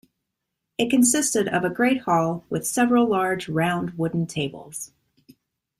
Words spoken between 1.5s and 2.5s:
a great hall